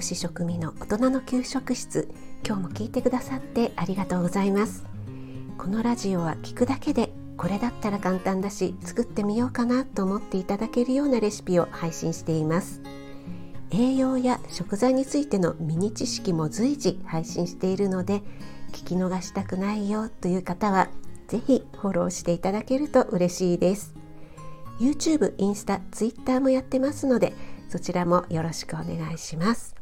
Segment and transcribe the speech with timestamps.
[0.00, 2.08] 養士食味の大人の給食室。
[2.42, 4.86] 今日も聞いてくださってありがとうございます。
[5.58, 12.80] このラジオは聞くだけでこれだったら簡単だし作ってみようかなと思っていただけるようなレシピを配信しています。
[13.72, 18.22] 栄養や食材についてのミニ知識も随時配信しているので
[18.72, 20.88] 聞き逃したくないよという方は
[21.28, 23.94] ぜひフォローしていただけると嬉しいです。
[24.80, 27.34] YouTube、インスタ、Twitter もやってますので
[27.68, 29.79] そちらもよろしくお願いします。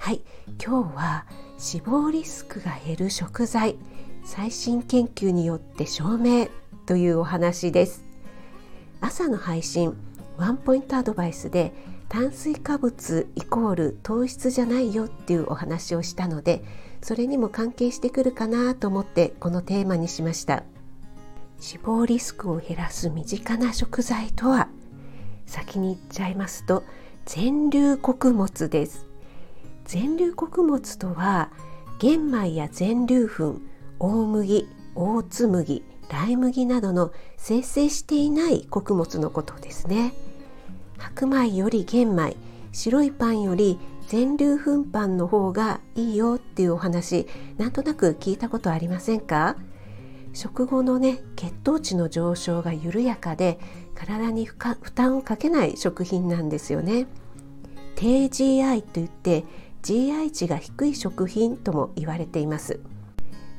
[0.00, 0.22] はい。
[0.64, 1.26] 今日は
[1.58, 3.76] 死亡リスクが減る食材
[4.24, 6.48] 最新研究によって証明
[6.86, 8.06] というお話です。
[9.02, 9.94] 朝の配信
[10.38, 11.74] ワンポイントアドバイスで
[12.08, 16.64] 炭水化物イコール糖質じゃないよっていうお話をしたので
[17.02, 20.64] それにも関係してくるかなと思ってこのテーマにしました。
[21.60, 24.68] 死亡リスクを減らす身近な食材とは
[25.44, 26.84] 先に言っちゃいますと
[27.26, 29.09] 全粒穀物です。
[29.92, 31.50] 全粒穀物とは
[31.98, 33.60] 玄米や全粒粉
[33.98, 40.12] 大麦オーツ麦ライ麦などの生成していない穀物のことですね。
[40.96, 42.36] 白米より玄米
[42.70, 47.26] 白いパンより全粒粉パンの方がいいよっていうお話
[47.58, 49.56] なんとなく聞いたことありませんか？
[50.32, 53.58] 食後のね血糖値の上昇が緩やかで
[53.96, 54.56] 体に負
[54.94, 57.08] 担をかけない食品なんですよね。
[57.96, 59.44] 低 GI といって
[59.82, 62.80] GI 値が低い食品とも言われています。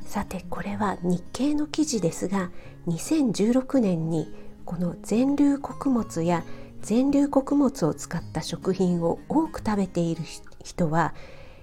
[0.06, 2.52] さてこれは日経の記事ですが
[2.88, 4.34] 2016年に
[4.66, 6.44] この全粒穀物や
[6.82, 10.24] 全粒穀物を使った食品を多く食べている
[10.64, 11.14] 人は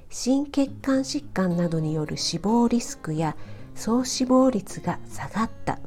[0.08, 3.36] 心血管疾患などによる死亡リスクや
[3.74, 5.78] 総死亡率が下がった。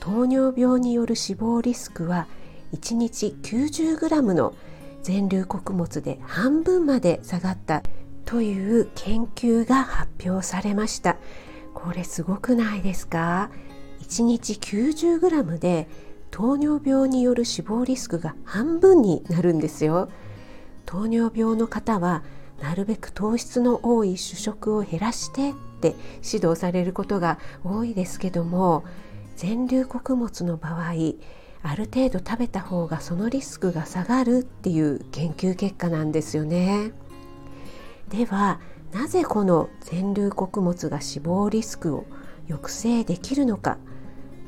[0.00, 2.26] 糖尿病による死亡リスクは
[2.72, 4.54] 1日 90g の
[5.02, 7.82] 全粒穀物で半分まで下がった
[8.24, 11.16] という研究が発表されました。
[11.74, 13.50] これすごくないですか
[14.00, 15.88] ？1日 90g で
[16.30, 20.08] 糖尿病による死亡リスクが半分になるんですよ。
[20.86, 22.22] 糖尿病の方は
[22.60, 28.84] なるべく糖質の多い主食を減らしてって指導されることが多いですけども
[29.36, 30.92] 全粒穀物の場合
[31.62, 36.92] ある程度食べた方がそのリスクが下がるっていう研究結果なんですよね。
[38.08, 38.60] では
[38.92, 42.04] なぜこの全粒穀物が死亡リスクを
[42.48, 43.78] 抑制できるのか。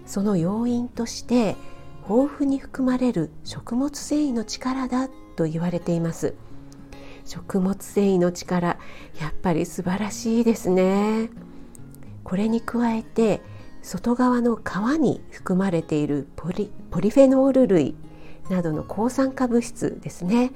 [0.06, 1.56] その要因として
[2.06, 6.34] 豊富に含まれる食物繊維の力だと言われています。
[7.24, 8.76] 食物繊維の力
[9.18, 11.30] やっぱり素晴らしいですね。
[12.22, 13.40] これに加えて
[13.84, 14.60] 外側の皮
[14.98, 17.94] に含まれているポリポリフェノール類
[18.48, 20.52] などの抗酸化物質ですね。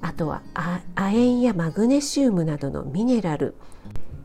[0.00, 3.54] あとは亜鉛やマグネシウムなどのミネラル。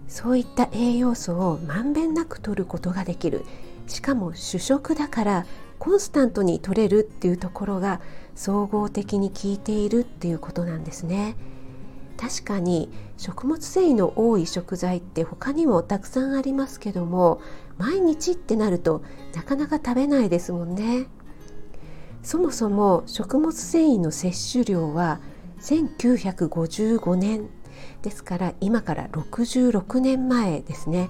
[0.08, 3.44] そういった栄養素をまんべんなく摂ることができる。
[3.88, 5.46] しかも主食だから
[5.78, 8.00] コンスタントに取れるっていうところが
[8.36, 11.36] 総合的に効いているっていうことなんですね。
[12.20, 17.40] 確かに食物繊維の多い食材って他にもたくさんありますけども
[17.78, 19.04] 毎日ってなると
[19.34, 21.08] なかなか食べないですもんね。
[22.22, 25.22] そもそも食物繊維の摂取量は
[25.62, 27.50] 1955年。
[28.02, 31.10] ですから今から66年前ですね。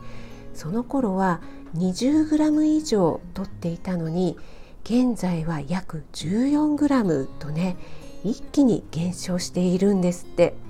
[0.53, 1.41] その頃は
[1.76, 4.38] 20g 以上取っていたのに
[4.84, 7.78] 現在は約 14g とね
[8.24, 10.69] 一気に減少しているんですって。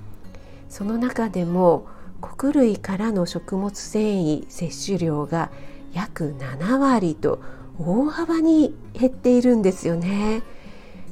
[0.70, 1.86] その中でも
[2.20, 5.50] 穀類からの食物繊維摂取量が
[5.92, 7.42] 約7割と
[7.78, 10.42] 大幅に減っているんですよね。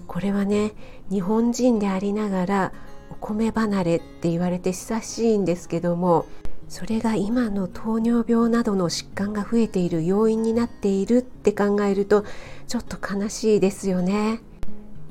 [0.06, 0.72] これはね
[1.10, 2.72] 日本人でありながら
[3.10, 6.26] お米離れって言われて久しいんですけども
[6.68, 12.24] それが今の糖尿病などの疾患が増えている要因になっているって考えると
[12.66, 14.41] ちょっと悲しいですよね。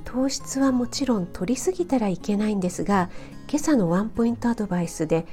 [0.08, 3.10] 糖質はもちろん取りすぎたらいけないんですが
[3.50, 5.28] 今朝のワンポイントアドバイスで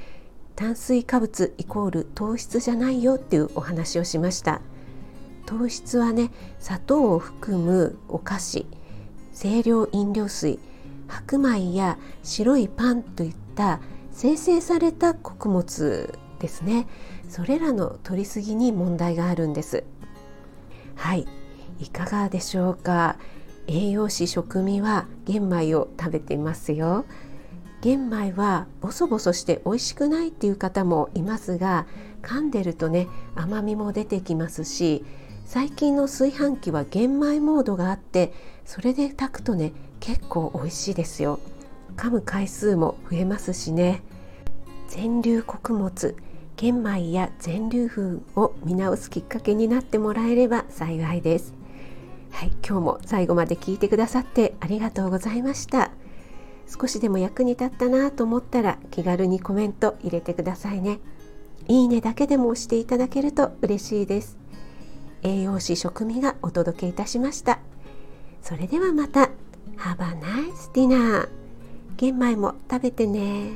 [0.57, 4.59] 炭水化物イコール糖質じゃないよっていうお話をしました。
[5.45, 6.29] 糖質はね
[6.59, 8.65] 砂糖を含むお菓子
[9.33, 10.59] 清涼飲料水
[11.07, 13.79] 白米や白いパンといった
[14.11, 16.87] 生成された穀物ですね。
[17.29, 19.85] それらの摂りすぎに問題があるんです。
[20.95, 21.25] はい。
[21.79, 23.15] いかがでしょうか？
[23.67, 27.05] 栄養士食味は玄米を食べていますよ。
[27.81, 31.85] 玄米はボソボソして美味しくないっていう方もいますが
[32.23, 35.05] 噛んでるとね甘みも出てきますし
[35.45, 38.33] 最近の炊飯器は玄米モードがあって
[38.65, 41.39] それで炊くとね結構美味しいですよ。
[41.95, 44.01] 噛む回数も増えますしね。
[44.87, 46.15] 全粒穀物
[46.55, 51.53] 玄米や全粒粉を見直すきっかけになってもらえれば幸いです。
[52.35, 55.91] はい、今日も最後まで聞いてくださってありがとうございました。
[56.67, 60.99] 少しでも役に立ったなと思ったら気軽にコメント入れてくださいね。
[61.69, 64.37] いいねだけでも押していただけると嬉しいです。
[65.23, 67.59] 栄養士食味がお届けいたしました。
[68.41, 69.29] それではまた。
[69.77, 71.29] Have a nice dinner
[71.95, 73.51] 玄米も食べてね。